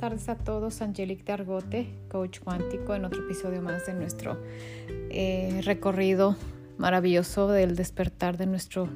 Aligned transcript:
tardes 0.00 0.30
a 0.30 0.34
todos. 0.34 0.80
Angelique 0.80 1.24
de 1.24 1.32
Argote, 1.34 1.86
coach 2.10 2.40
cuántico, 2.40 2.94
en 2.94 3.04
otro 3.04 3.22
episodio 3.22 3.60
más 3.60 3.84
de 3.84 3.92
nuestro 3.92 4.38
eh, 4.88 5.60
recorrido 5.64 6.36
maravilloso 6.78 7.48
del 7.48 7.76
despertar 7.76 8.38
de 8.38 8.46
nuestra 8.46 8.86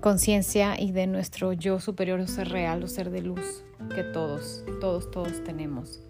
conciencia 0.00 0.74
y 0.78 0.90
de 0.90 1.06
nuestro 1.06 1.52
yo 1.52 1.78
superior 1.78 2.18
o 2.18 2.26
ser 2.26 2.48
real 2.48 2.82
o 2.82 2.88
ser 2.88 3.10
de 3.10 3.22
luz 3.22 3.62
que 3.94 4.02
todos, 4.02 4.64
todos, 4.80 5.08
todos 5.12 5.44
tenemos. 5.44 6.00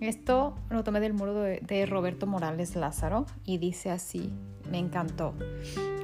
Esto 0.00 0.56
lo 0.68 0.82
tomé 0.82 0.98
del 0.98 1.12
muro 1.12 1.34
de, 1.34 1.60
de 1.60 1.86
Roberto 1.86 2.26
Morales 2.26 2.74
Lázaro 2.74 3.24
y 3.44 3.58
dice 3.58 3.90
así, 3.90 4.32
me 4.68 4.78
encantó. 4.78 5.32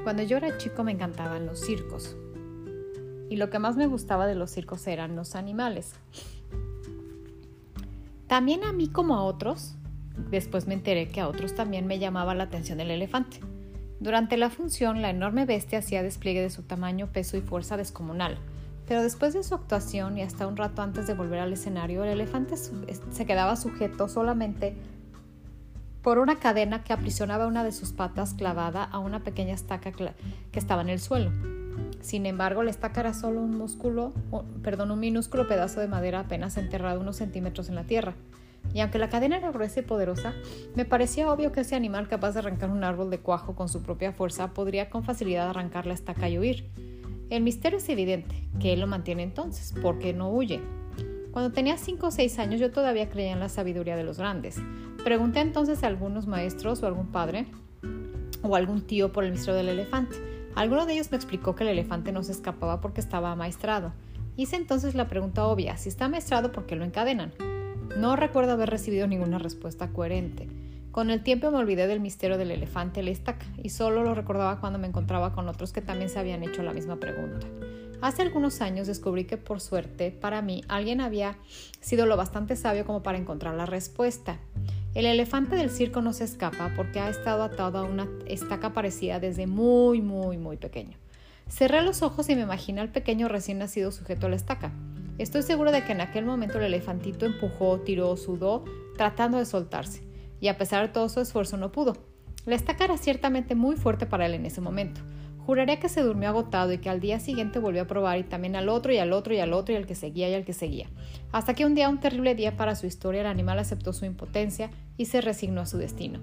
Cuando 0.04 0.22
yo 0.22 0.36
era 0.36 0.56
chico 0.56 0.84
me 0.84 0.92
encantaban 0.92 1.46
los 1.46 1.60
circos 1.60 2.16
y 3.28 3.36
lo 3.36 3.50
que 3.50 3.58
más 3.58 3.76
me 3.76 3.88
gustaba 3.88 4.28
de 4.28 4.36
los 4.36 4.52
circos 4.52 4.86
eran 4.86 5.16
los 5.16 5.34
animales. 5.34 5.94
También 8.26 8.64
a 8.64 8.72
mí 8.72 8.88
como 8.88 9.14
a 9.16 9.22
otros, 9.22 9.76
después 10.30 10.66
me 10.66 10.74
enteré 10.74 11.08
que 11.08 11.20
a 11.20 11.28
otros 11.28 11.54
también 11.54 11.86
me 11.86 11.98
llamaba 11.98 12.34
la 12.34 12.44
atención 12.44 12.80
el 12.80 12.90
elefante. 12.90 13.40
Durante 14.00 14.36
la 14.36 14.50
función, 14.50 15.02
la 15.02 15.10
enorme 15.10 15.46
bestia 15.46 15.78
hacía 15.78 16.02
despliegue 16.02 16.42
de 16.42 16.50
su 16.50 16.62
tamaño, 16.62 17.12
peso 17.12 17.36
y 17.36 17.40
fuerza 17.40 17.76
descomunal. 17.76 18.38
Pero 18.86 19.02
después 19.02 19.32
de 19.32 19.42
su 19.42 19.54
actuación 19.54 20.18
y 20.18 20.22
hasta 20.22 20.46
un 20.46 20.56
rato 20.56 20.82
antes 20.82 21.06
de 21.06 21.14
volver 21.14 21.38
al 21.38 21.52
escenario, 21.52 22.04
el 22.04 22.10
elefante 22.10 22.56
se 22.56 23.26
quedaba 23.26 23.56
sujeto 23.56 24.08
solamente 24.08 24.76
por 26.02 26.18
una 26.18 26.38
cadena 26.38 26.84
que 26.84 26.92
aprisionaba 26.92 27.46
una 27.46 27.64
de 27.64 27.72
sus 27.72 27.92
patas 27.92 28.34
clavada 28.34 28.84
a 28.84 28.98
una 28.98 29.24
pequeña 29.24 29.54
estaca 29.54 29.90
que 29.90 30.58
estaba 30.58 30.82
en 30.82 30.90
el 30.90 31.00
suelo. 31.00 31.30
Sin 32.00 32.26
embargo, 32.26 32.62
estaca 32.70 33.00
era 33.00 33.14
solo 33.14 33.40
un 33.40 33.56
músculo, 33.56 34.12
perdón, 34.62 34.90
un 34.90 35.00
minúsculo 35.00 35.48
pedazo 35.48 35.80
de 35.80 35.88
madera 35.88 36.20
apenas 36.20 36.58
enterrado 36.58 37.00
unos 37.00 37.16
centímetros 37.16 37.70
en 37.70 37.76
la 37.76 37.84
tierra. 37.84 38.14
Y 38.74 38.80
aunque 38.80 38.98
la 38.98 39.08
cadena 39.08 39.36
era 39.38 39.50
gruesa 39.50 39.80
y 39.80 39.84
poderosa, 39.84 40.34
me 40.74 40.84
parecía 40.84 41.32
obvio 41.32 41.52
que 41.52 41.60
ese 41.60 41.76
animal 41.76 42.08
capaz 42.08 42.32
de 42.32 42.40
arrancar 42.40 42.70
un 42.70 42.84
árbol 42.84 43.10
de 43.10 43.20
cuajo 43.20 43.54
con 43.54 43.68
su 43.68 43.82
propia 43.82 44.12
fuerza 44.12 44.52
podría 44.52 44.90
con 44.90 45.02
facilidad 45.02 45.48
arrancar 45.48 45.86
la 45.86 45.94
estaca 45.94 46.28
y 46.28 46.38
huir. 46.38 46.68
El 47.30 47.42
misterio 47.42 47.78
es 47.78 47.88
evidente, 47.88 48.34
que 48.60 48.72
él 48.72 48.80
lo 48.80 48.86
mantiene 48.86 49.22
entonces, 49.22 49.72
porque 49.80 50.12
no 50.12 50.30
huye. 50.30 50.60
Cuando 51.30 51.52
tenía 51.52 51.78
5 51.78 52.06
o 52.06 52.10
6 52.10 52.38
años 52.38 52.60
yo 52.60 52.70
todavía 52.70 53.08
creía 53.08 53.32
en 53.32 53.40
la 53.40 53.48
sabiduría 53.48 53.96
de 53.96 54.04
los 54.04 54.18
grandes. 54.18 54.56
Pregunté 55.04 55.40
entonces 55.40 55.82
a 55.82 55.86
algunos 55.86 56.26
maestros 56.26 56.82
o 56.82 56.86
algún 56.86 57.08
padre 57.08 57.46
o 58.42 58.56
algún 58.56 58.82
tío 58.82 59.10
por 59.10 59.24
el 59.24 59.32
misterio 59.32 59.54
del 59.54 59.70
elefante 59.70 60.33
Alguno 60.54 60.86
de 60.86 60.94
ellos 60.94 61.10
me 61.10 61.16
explicó 61.16 61.54
que 61.54 61.64
el 61.64 61.70
elefante 61.70 62.12
no 62.12 62.22
se 62.22 62.32
escapaba 62.32 62.80
porque 62.80 63.00
estaba 63.00 63.32
amaestrado. 63.32 63.92
Hice 64.36 64.56
entonces 64.56 64.94
la 64.94 65.08
pregunta 65.08 65.46
obvia, 65.46 65.76
si 65.76 65.88
está 65.88 66.04
amaestrado, 66.06 66.52
¿por 66.52 66.66
qué 66.66 66.76
lo 66.76 66.84
encadenan? 66.84 67.32
No 67.96 68.16
recuerdo 68.16 68.52
haber 68.52 68.70
recibido 68.70 69.06
ninguna 69.06 69.38
respuesta 69.38 69.88
coherente. 69.88 70.48
Con 70.90 71.10
el 71.10 71.24
tiempo 71.24 71.50
me 71.50 71.58
olvidé 71.58 71.88
del 71.88 71.98
misterio 71.98 72.38
del 72.38 72.52
elefante 72.52 73.02
la 73.02 73.10
estaca 73.10 73.46
y 73.62 73.70
solo 73.70 74.04
lo 74.04 74.14
recordaba 74.14 74.60
cuando 74.60 74.78
me 74.78 74.86
encontraba 74.86 75.32
con 75.32 75.48
otros 75.48 75.72
que 75.72 75.82
también 75.82 76.08
se 76.08 76.20
habían 76.20 76.44
hecho 76.44 76.62
la 76.62 76.72
misma 76.72 76.96
pregunta. 76.96 77.46
Hace 78.00 78.22
algunos 78.22 78.60
años 78.60 78.86
descubrí 78.86 79.24
que 79.24 79.36
por 79.36 79.60
suerte, 79.60 80.10
para 80.12 80.42
mí, 80.42 80.62
alguien 80.68 81.00
había 81.00 81.36
sido 81.80 82.06
lo 82.06 82.16
bastante 82.16 82.54
sabio 82.54 82.84
como 82.84 83.02
para 83.02 83.18
encontrar 83.18 83.54
la 83.54 83.66
respuesta. 83.66 84.38
El 84.94 85.06
elefante 85.06 85.56
del 85.56 85.70
circo 85.70 86.02
no 86.02 86.12
se 86.12 86.22
escapa 86.22 86.72
porque 86.76 87.00
ha 87.00 87.08
estado 87.08 87.42
atado 87.42 87.78
a 87.78 87.82
una 87.82 88.06
estaca 88.26 88.72
parecida 88.72 89.18
desde 89.18 89.48
muy, 89.48 90.00
muy, 90.00 90.38
muy 90.38 90.56
pequeño. 90.56 90.96
Cerré 91.48 91.82
los 91.82 92.02
ojos 92.02 92.28
y 92.28 92.36
me 92.36 92.42
imaginé 92.42 92.80
al 92.80 92.92
pequeño 92.92 93.26
recién 93.26 93.58
nacido 93.58 93.90
sujeto 93.90 94.26
a 94.26 94.30
la 94.30 94.36
estaca. 94.36 94.70
Estoy 95.18 95.42
seguro 95.42 95.72
de 95.72 95.82
que 95.82 95.92
en 95.92 96.00
aquel 96.00 96.24
momento 96.24 96.58
el 96.58 96.66
elefantito 96.66 97.26
empujó, 97.26 97.80
tiró, 97.80 98.16
sudó, 98.16 98.64
tratando 98.96 99.38
de 99.38 99.46
soltarse, 99.46 100.04
y 100.40 100.46
a 100.46 100.58
pesar 100.58 100.86
de 100.86 100.92
todo 100.92 101.08
su 101.08 101.20
esfuerzo 101.20 101.56
no 101.56 101.72
pudo. 101.72 101.96
La 102.46 102.54
estaca 102.54 102.84
era 102.84 102.96
ciertamente 102.96 103.56
muy 103.56 103.74
fuerte 103.74 104.06
para 104.06 104.26
él 104.26 104.34
en 104.34 104.46
ese 104.46 104.60
momento. 104.60 105.00
Juraría 105.46 105.78
que 105.78 105.90
se 105.90 106.02
durmió 106.02 106.30
agotado 106.30 106.72
y 106.72 106.78
que 106.78 106.88
al 106.88 107.00
día 107.00 107.20
siguiente 107.20 107.58
volvió 107.58 107.82
a 107.82 107.86
probar 107.86 108.18
y 108.18 108.22
también 108.22 108.56
al 108.56 108.70
otro 108.70 108.92
y 108.94 108.98
al 108.98 109.12
otro 109.12 109.34
y 109.34 109.38
al 109.38 109.52
otro 109.52 109.74
y 109.74 109.76
al 109.76 109.86
que 109.86 109.94
seguía 109.94 110.30
y 110.30 110.34
al 110.34 110.44
que 110.44 110.54
seguía. 110.54 110.88
Hasta 111.32 111.52
que 111.52 111.66
un 111.66 111.74
día, 111.74 111.90
un 111.90 112.00
terrible 112.00 112.34
día 112.34 112.56
para 112.56 112.74
su 112.76 112.86
historia, 112.86 113.20
el 113.20 113.26
animal 113.26 113.58
aceptó 113.58 113.92
su 113.92 114.06
impotencia 114.06 114.70
y 114.96 115.04
se 115.04 115.20
resignó 115.20 115.60
a 115.60 115.66
su 115.66 115.76
destino. 115.76 116.20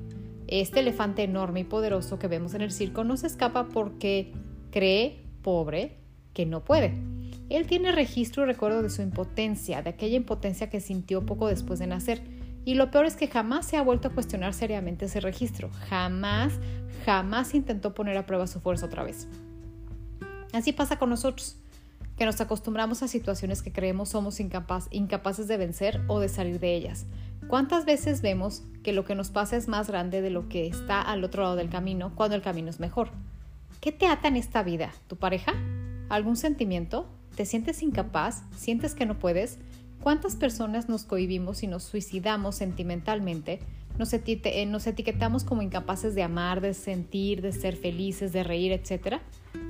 Este 0.47 0.79
elefante 0.79 1.23
enorme 1.23 1.61
y 1.61 1.65
poderoso 1.65 2.17
que 2.17 2.27
vemos 2.27 2.55
en 2.55 2.61
el 2.61 2.71
circo 2.71 3.03
no 3.03 3.15
se 3.15 3.27
escapa 3.27 3.69
porque 3.69 4.33
cree, 4.71 5.23
pobre, 5.43 5.97
que 6.33 6.47
no 6.47 6.65
puede. 6.65 6.93
Él 7.49 7.67
tiene 7.67 7.91
registro 7.91 8.43
y 8.43 8.47
recuerdo 8.47 8.81
de 8.81 8.89
su 8.89 9.01
impotencia, 9.01 9.83
de 9.83 9.91
aquella 9.91 10.17
impotencia 10.17 10.69
que 10.69 10.79
sintió 10.79 11.25
poco 11.25 11.47
después 11.47 11.79
de 11.79 11.87
nacer 11.87 12.41
y 12.66 12.75
lo 12.75 12.91
peor 12.91 13.05
es 13.05 13.16
que 13.16 13.27
jamás 13.27 13.66
se 13.66 13.77
ha 13.77 13.81
vuelto 13.81 14.09
a 14.09 14.11
cuestionar 14.11 14.53
seriamente 14.53 15.05
ese 15.05 15.19
registro. 15.19 15.69
Jamás, 15.89 16.53
jamás 17.05 17.53
intentó 17.53 17.94
poner 17.94 18.17
a 18.17 18.25
prueba 18.25 18.47
su 18.47 18.59
fuerza 18.59 18.85
otra 18.85 19.03
vez. 19.03 19.27
Así 20.53 20.72
pasa 20.73 20.99
con 20.99 21.09
nosotros, 21.09 21.57
que 22.17 22.25
nos 22.25 22.39
acostumbramos 22.41 23.01
a 23.01 23.07
situaciones 23.07 23.61
que 23.61 23.72
creemos 23.72 24.09
somos 24.09 24.39
incapaces 24.39 25.47
de 25.47 25.57
vencer 25.57 26.01
o 26.07 26.19
de 26.19 26.29
salir 26.29 26.59
de 26.59 26.75
ellas. 26.75 27.05
¿Cuántas 27.47 27.85
veces 27.85 28.22
vemos 28.22 28.63
que 28.83 28.93
lo 28.93 29.03
que 29.03 29.16
nos 29.16 29.29
pasa 29.29 29.57
es 29.57 29.67
más 29.67 29.88
grande 29.88 30.22
de 30.22 30.29
lo 30.29 30.47
que 30.47 30.67
está 30.67 31.01
al 31.01 31.23
otro 31.23 31.43
lado 31.43 31.55
del 31.55 31.69
camino 31.69 32.13
cuando 32.16 32.35
el 32.35 32.41
camino 32.41 32.69
es 32.69 32.79
mejor? 32.79 33.09
¿Qué 33.79 33.91
te 33.91 34.07
ata 34.07 34.28
en 34.28 34.38
esta 34.38 34.61
vida? 34.61 34.91
¿Tu 35.07 35.16
pareja? 35.16 35.53
¿Algún 36.09 36.35
sentimiento? 36.35 37.07
¿Te 37.35 37.45
sientes 37.45 37.81
incapaz? 37.81 38.43
¿Sientes 38.55 38.93
que 38.93 39.05
no 39.05 39.17
puedes? 39.17 39.57
¿Cuántas 40.01 40.35
personas 40.35 40.89
nos 40.89 41.03
cohibimos 41.03 41.62
y 41.62 41.67
nos 41.67 41.84
suicidamos 41.84 42.56
sentimentalmente? 42.56 43.59
Nos, 44.00 44.12
eh, 44.13 44.66
nos, 44.66 44.88
etiquetamos 44.88 45.44
como 45.44 45.62
incapaces 45.62 46.16
de 46.16 46.23
amar, 46.23 46.59
de 46.59 46.73
sentir, 46.73 47.44
de 47.44 47.51
ser 47.51 47.75
felices, 47.75 48.34
de 48.34 48.44
reír, 48.44 48.72
etc. 48.72 49.17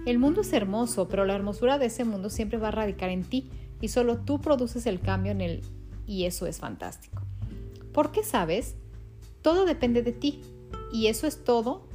El 0.05 0.19
mundo 0.19 0.39
es 0.41 0.53
hermoso, 0.53 1.09
pero 1.09 1.25
la 1.25 1.35
hermosura 1.35 1.77
de 1.77 1.87
ese 1.87 2.05
mundo 2.05 2.29
siempre 2.29 2.57
va 2.57 2.69
a 2.69 2.71
radicar 2.71 3.09
en 3.09 3.25
ti 3.25 3.49
y 3.81 3.89
solo 3.89 4.19
tú 4.19 4.39
produces 4.39 4.85
el 4.85 5.01
cambio 5.01 5.33
en 5.33 5.41
él 5.41 5.61
y 6.07 6.23
eso 6.23 6.47
es 6.47 6.59
fantástico. 6.59 7.23
¿Por 7.91 8.13
qué 8.13 8.23
sabes? 8.23 8.75
Todo 9.41 9.65
depende 9.65 10.01
de 10.01 10.13
ti 10.13 10.41
y 10.93 11.07
eso 11.07 11.27
es 11.27 11.43
todo. 11.43 11.89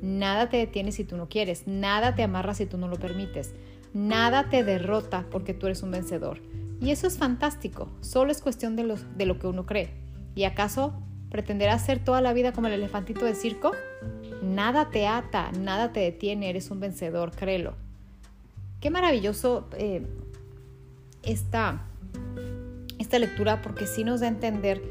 Nada 0.00 0.48
te 0.48 0.58
detiene 0.58 0.92
si 0.92 1.02
tú 1.02 1.16
no 1.16 1.28
quieres, 1.28 1.66
nada 1.66 2.14
te 2.14 2.22
amarra 2.22 2.54
si 2.54 2.66
tú 2.66 2.78
no 2.78 2.86
lo 2.86 3.00
permites, 3.00 3.52
nada 3.92 4.48
te 4.48 4.62
derrota 4.62 5.26
porque 5.28 5.54
tú 5.54 5.66
eres 5.66 5.82
un 5.82 5.90
vencedor. 5.90 6.40
Y 6.80 6.90
eso 6.90 7.06
es 7.06 7.18
fantástico, 7.18 7.88
solo 8.00 8.32
es 8.32 8.40
cuestión 8.40 8.76
de 8.76 8.84
lo, 8.84 8.96
de 8.96 9.26
lo 9.26 9.38
que 9.38 9.46
uno 9.46 9.66
cree. 9.66 9.90
¿Y 10.34 10.44
acaso 10.44 10.92
pretenderás 11.30 11.84
ser 11.84 12.04
toda 12.04 12.20
la 12.20 12.32
vida 12.32 12.52
como 12.52 12.66
el 12.66 12.74
elefantito 12.74 13.24
de 13.24 13.34
circo? 13.34 13.72
Nada 14.42 14.90
te 14.90 15.06
ata, 15.06 15.50
nada 15.52 15.92
te 15.92 16.00
detiene, 16.00 16.50
eres 16.50 16.70
un 16.70 16.80
vencedor, 16.80 17.30
créelo. 17.30 17.74
Qué 18.80 18.90
maravilloso 18.90 19.68
eh, 19.78 20.06
esta, 21.22 21.86
esta 22.98 23.18
lectura 23.18 23.62
porque 23.62 23.86
sí 23.86 24.04
nos 24.04 24.20
da 24.20 24.26
a 24.26 24.30
entender 24.30 24.82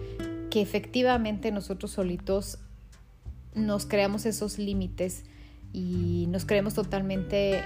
que 0.50 0.62
efectivamente 0.62 1.52
nosotros 1.52 1.92
solitos 1.92 2.60
nos 3.56 3.86
creamos 3.86 4.26
esos 4.26 4.58
límites 4.58 5.26
y 5.74 6.26
nos 6.30 6.46
creemos 6.46 6.74
totalmente 6.74 7.62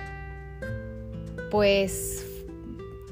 pues 1.51 2.25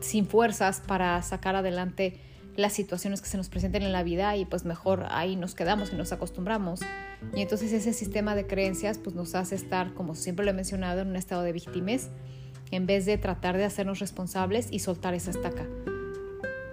sin 0.05 0.27
fuerzas 0.27 0.81
para 0.85 1.21
sacar 1.21 1.55
adelante 1.55 2.19
las 2.55 2.73
situaciones 2.73 3.21
que 3.21 3.27
se 3.27 3.37
nos 3.37 3.49
presenten 3.49 3.83
en 3.83 3.91
la 3.91 4.03
vida 4.03 4.35
y 4.37 4.45
pues 4.45 4.63
mejor 4.63 5.07
ahí 5.09 5.35
nos 5.35 5.55
quedamos 5.55 5.91
y 5.91 5.95
nos 5.95 6.13
acostumbramos. 6.13 6.79
Y 7.35 7.41
entonces 7.41 7.73
ese 7.73 7.91
sistema 7.91 8.35
de 8.35 8.47
creencias 8.47 8.97
pues 8.97 9.15
nos 9.15 9.35
hace 9.35 9.55
estar, 9.55 9.93
como 9.93 10.15
siempre 10.15 10.45
lo 10.45 10.51
he 10.51 10.53
mencionado, 10.53 11.01
en 11.01 11.09
un 11.09 11.15
estado 11.15 11.41
de 11.41 11.51
víctimas 11.51 12.09
en 12.71 12.87
vez 12.87 13.05
de 13.05 13.17
tratar 13.17 13.57
de 13.57 13.65
hacernos 13.65 13.99
responsables 13.99 14.69
y 14.71 14.79
soltar 14.79 15.13
esa 15.13 15.31
estaca. 15.31 15.67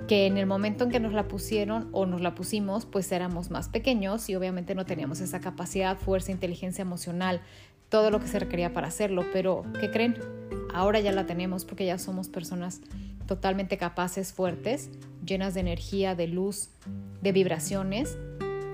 Que 0.09 0.27
en 0.27 0.37
el 0.37 0.47
momento 0.47 0.85
en 0.85 0.91
que 0.91 1.01
nos 1.01 1.13
la 1.13 1.29
pusieron 1.29 1.89
o 1.93 2.07
nos 2.07 2.21
la 2.21 2.35
pusimos 2.35 2.87
pues 2.87 3.11
éramos 3.13 3.51
más 3.51 3.69
pequeños 3.69 4.29
y 4.29 4.37
obviamente 4.37 4.75
no 4.75 4.85
teníamos 4.85 5.21
esa 5.21 5.41
capacidad, 5.41 5.99
fuerza, 5.99 6.33
inteligencia 6.33 6.83
emocional, 6.83 7.41
todo 7.89 8.11
lo 8.11 8.21
que 8.21 8.29
se 8.29 8.39
requería 8.39 8.73
para 8.73 8.89
hacerlo. 8.89 9.25
Pero, 9.33 9.65
¿qué 9.81 9.91
creen? 9.91 10.17
Ahora 10.75 11.01
ya 11.01 11.13
la 11.13 11.27
tenemos 11.27 11.65
porque 11.65 11.85
ya 11.85 11.99
somos 11.99 12.29
personas 12.29 12.81
totalmente 13.33 13.79
capaces, 13.79 14.35
fuertes, 14.35 14.91
llenas 15.25 15.55
de 15.55 15.61
energía, 15.61 16.15
de 16.15 16.27
luz, 16.27 16.69
de 17.23 17.33
vibraciones 17.33 18.19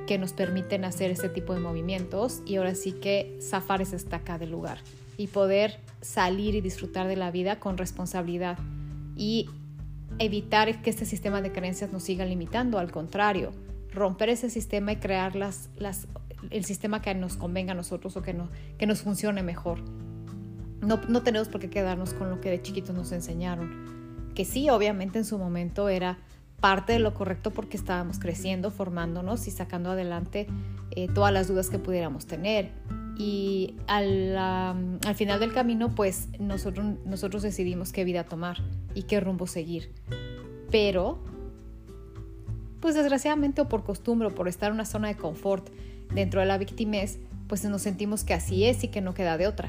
que 0.09 0.19
nos 0.19 0.33
permiten 0.33 0.85
hacer 0.85 1.13
este 1.13 1.29
tipo 1.29 1.55
de 1.55 1.61
movimientos 1.61 2.43
y 2.45 2.57
ahora 2.57 2.75
sí 2.75 2.91
que 2.91 3.39
zafar 3.41 3.83
esa 3.83 3.95
estaca 3.95 4.37
del 4.37 4.51
lugar 4.51 4.79
y 5.17 5.29
poder 5.29 5.79
salir 6.01 6.57
y 6.57 6.61
disfrutar 6.61 7.07
de 7.07 7.15
la 7.15 7.31
vida 7.31 7.61
con 7.61 7.79
responsabilidad 7.79 8.59
y 9.15 9.49
evitar 10.19 10.83
que 10.83 10.91
este 10.91 11.05
sistema 11.05 11.41
de 11.41 11.53
creencias 11.53 11.93
nos 11.93 12.03
siga 12.03 12.25
limitando, 12.25 12.81
al 12.81 12.91
contrario, 12.91 13.53
romper 13.93 14.31
ese 14.31 14.51
sistema 14.51 14.91
y 14.91 14.97
crear 14.97 15.35
el 16.51 16.65
sistema 16.65 17.01
que 17.01 17.15
nos 17.15 17.37
convenga 17.37 17.73
a 17.73 17.77
nosotros 17.77 18.17
o 18.17 18.23
que, 18.23 18.35
no, 18.35 18.49
que 18.77 18.87
nos 18.89 19.03
funcione 19.03 19.45
mejor. 19.45 19.79
No, 20.81 21.01
no 21.09 21.23
tenemos 21.23 21.49
por 21.49 21.61
qué 21.61 21.71
quedarnos 21.71 22.13
con 22.13 22.29
lo 22.29 22.41
que 22.41 22.51
de 22.51 22.61
chiquitos 22.61 22.97
nos 22.97 23.13
enseñaron 23.13 23.98
que 24.39 24.45
sí, 24.45 24.71
obviamente 24.71 25.19
en 25.19 25.25
su 25.25 25.37
momento 25.37 25.89
era 25.89 26.17
parte 26.61 26.93
de 26.93 27.01
lo 27.01 27.13
correcto 27.13 27.51
porque 27.51 27.77
estábamos 27.77 28.21
creciendo, 28.21 28.71
formándonos 28.71 29.49
y 29.49 29.51
sacando 29.51 29.91
adelante 29.91 30.47
eh, 30.93 31.09
todas 31.13 31.33
las 31.33 31.49
dudas 31.49 31.71
que 31.71 31.81
pudiéramos 31.81 32.27
tener. 32.27 32.71
Y 33.17 33.75
al, 33.89 34.39
al, 34.39 35.15
final 35.17 35.41
del 35.41 35.53
camino, 35.53 35.93
pues 35.93 36.29
nosotros, 36.39 36.87
nosotros 37.05 37.43
decidimos 37.43 37.91
qué 37.91 38.05
vida 38.05 38.23
tomar 38.27 38.59
y 38.95 39.03
qué 39.03 39.19
rumbo 39.19 39.49
seguir. 39.49 39.93
Pero, 40.71 41.19
pues 42.79 42.95
desgraciadamente 42.95 43.63
o 43.63 43.69
por 43.69 43.83
costumbre 43.83 44.29
o 44.29 44.35
por 44.37 44.47
estar 44.47 44.69
en 44.69 44.75
una 44.75 44.85
zona 44.85 45.09
de 45.09 45.17
confort 45.17 45.69
dentro 46.15 46.39
de 46.39 46.47
la 46.47 46.59
victimez, 46.59 47.19
pues 47.49 47.65
nos 47.65 47.83
sentimos 47.83 48.25
que 48.25 48.35
así 48.35 48.65
es 48.65 48.85
y 48.85 48.89
que 48.89 49.01
no 49.01 49.15
queda 49.15 49.39
de 49.39 49.47
otra. 49.47 49.69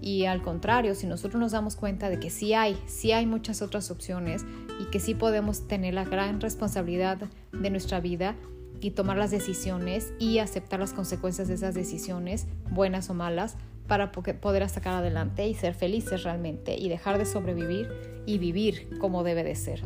Y 0.00 0.26
al 0.26 0.42
contrario, 0.42 0.94
si 0.94 1.06
nosotros 1.06 1.40
nos 1.40 1.52
damos 1.52 1.76
cuenta 1.76 2.10
de 2.10 2.20
que 2.20 2.28
sí 2.28 2.52
hay, 2.52 2.78
sí 2.86 3.12
hay 3.12 3.24
muchas 3.24 3.62
otras 3.62 3.90
opciones 3.90 4.44
y 4.78 4.90
que 4.90 5.00
sí 5.00 5.14
podemos 5.14 5.66
tener 5.66 5.94
la 5.94 6.04
gran 6.04 6.40
responsabilidad 6.40 7.18
de 7.52 7.70
nuestra 7.70 8.00
vida 8.00 8.36
y 8.80 8.90
tomar 8.90 9.16
las 9.16 9.30
decisiones 9.30 10.12
y 10.18 10.40
aceptar 10.40 10.78
las 10.78 10.92
consecuencias 10.92 11.48
de 11.48 11.54
esas 11.54 11.74
decisiones, 11.74 12.46
buenas 12.70 13.08
o 13.08 13.14
malas, 13.14 13.56
para 13.86 14.12
poder 14.12 14.68
sacar 14.68 14.94
adelante 14.94 15.46
y 15.46 15.54
ser 15.54 15.74
felices 15.74 16.22
realmente 16.22 16.76
y 16.76 16.88
dejar 16.88 17.16
de 17.18 17.26
sobrevivir 17.26 17.88
y 18.26 18.38
vivir 18.38 18.98
como 18.98 19.22
debe 19.24 19.42
de 19.42 19.54
ser. 19.54 19.80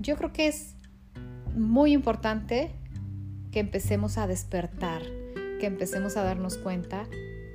Yo 0.00 0.16
creo 0.16 0.32
que 0.32 0.48
es 0.48 0.74
muy 1.54 1.92
importante 1.92 2.70
que 3.52 3.60
empecemos 3.60 4.18
a 4.18 4.26
despertar, 4.26 5.02
empecemos 5.66 6.16
a 6.16 6.22
darnos 6.22 6.58
cuenta 6.58 7.08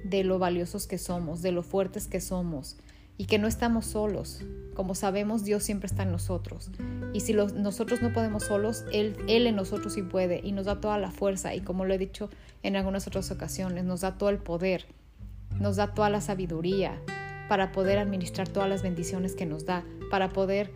de 0.03 0.23
lo 0.23 0.39
valiosos 0.39 0.87
que 0.87 0.97
somos, 0.97 1.41
de 1.41 1.51
lo 1.51 1.63
fuertes 1.63 2.07
que 2.07 2.21
somos 2.21 2.77
y 3.17 3.25
que 3.25 3.37
no 3.37 3.47
estamos 3.47 3.85
solos. 3.85 4.41
Como 4.73 4.95
sabemos, 4.95 5.43
Dios 5.43 5.63
siempre 5.63 5.87
está 5.87 6.03
en 6.03 6.11
nosotros. 6.11 6.71
Y 7.13 7.19
si 7.19 7.33
nosotros 7.33 8.01
no 8.01 8.13
podemos 8.13 8.43
solos, 8.43 8.85
él, 8.93 9.17
él 9.27 9.45
en 9.45 9.55
nosotros 9.55 9.93
sí 9.93 10.03
puede 10.03 10.39
y 10.43 10.53
nos 10.53 10.65
da 10.65 10.79
toda 10.79 10.97
la 10.97 11.11
fuerza. 11.11 11.53
Y 11.53 11.59
como 11.59 11.83
lo 11.83 11.93
he 11.93 11.97
dicho 11.97 12.29
en 12.63 12.75
algunas 12.75 13.07
otras 13.07 13.29
ocasiones, 13.29 13.83
nos 13.83 14.01
da 14.01 14.17
todo 14.17 14.29
el 14.29 14.37
poder, 14.37 14.85
nos 15.59 15.75
da 15.75 15.93
toda 15.93 16.09
la 16.09 16.21
sabiduría 16.21 17.01
para 17.49 17.73
poder 17.73 17.97
administrar 17.97 18.47
todas 18.47 18.69
las 18.69 18.83
bendiciones 18.83 19.35
que 19.35 19.45
nos 19.45 19.65
da, 19.65 19.83
para 20.09 20.29
poder 20.29 20.71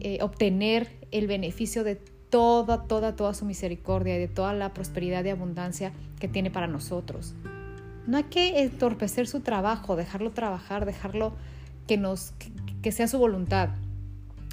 eh, 0.00 0.18
obtener 0.20 0.90
el 1.12 1.26
beneficio 1.26 1.82
de 1.82 1.98
toda, 2.30 2.84
toda, 2.84 3.16
toda 3.16 3.34
su 3.34 3.44
misericordia 3.44 4.16
y 4.16 4.18
de 4.18 4.28
toda 4.28 4.52
la 4.52 4.74
prosperidad 4.74 5.24
y 5.24 5.30
abundancia 5.30 5.92
que 6.18 6.28
tiene 6.28 6.50
para 6.50 6.66
nosotros. 6.66 7.34
No 8.06 8.16
hay 8.16 8.24
que 8.24 8.62
entorpecer 8.62 9.26
su 9.26 9.40
trabajo, 9.40 9.96
dejarlo 9.96 10.30
trabajar, 10.30 10.86
dejarlo 10.86 11.34
que, 11.86 11.96
nos, 11.96 12.32
que 12.82 12.92
sea 12.92 13.08
su 13.08 13.18
voluntad 13.18 13.70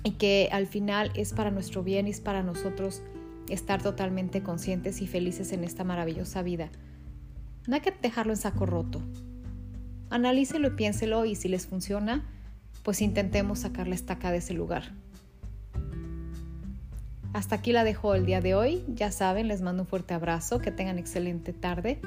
y 0.04 0.12
que 0.12 0.50
al 0.52 0.68
final 0.68 1.12
es 1.16 1.34
para 1.34 1.52
nuestro 1.52 1.84
bien 1.84 2.08
y 2.08 2.12
es 2.12 2.22
para 2.22 2.44
nosotros 2.44 3.02
estar 3.50 3.82
totalmente 3.82 4.42
conscientes 4.42 5.02
y 5.02 5.08
felices 5.08 5.52
en 5.52 5.64
esta 5.64 5.84
maravillosa 5.84 6.42
vida. 6.42 6.70
No 7.68 7.76
hay 7.76 7.82
que 7.82 7.92
dejarlo 8.02 8.34
en 8.34 8.38
saco 8.38 8.66
roto. 8.66 9.02
Analícelo 10.10 10.70
y 10.70 10.72
piénselo 10.72 11.26
y 11.26 11.36
si 11.36 11.48
les 11.48 11.68
funciona, 11.68 12.24
pues 12.84 13.02
intentemos 13.02 13.60
sacar 13.60 13.88
la 13.88 13.96
estaca 13.96 14.32
de 14.32 14.38
ese 14.38 14.54
lugar. 14.54 14.92
Hasta 17.34 17.56
aquí 17.56 17.72
la 17.72 17.84
dejo 17.84 18.14
el 18.14 18.28
día 18.28 18.42
de 18.42 18.54
hoy. 18.54 18.86
Ya 18.88 19.12
saben, 19.12 19.48
les 19.48 19.62
mando 19.62 19.84
un 19.84 19.88
fuerte 19.88 20.14
abrazo, 20.14 20.60
que 20.60 20.72
tengan 20.72 21.00
excelente 21.00 21.52
tarde 21.52 22.00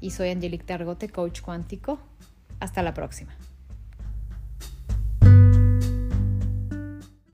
y 0.00 0.10
soy 0.10 0.30
Angelique 0.30 0.64
Targote, 0.64 1.10
coach 1.10 1.42
cuántico. 1.42 2.00
Hasta 2.60 2.82
la 2.82 2.94
próxima. 2.94 3.36